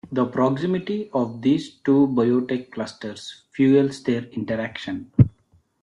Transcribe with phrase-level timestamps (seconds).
[0.11, 5.11] The proximity of these two biotech clusters fuels their interaction.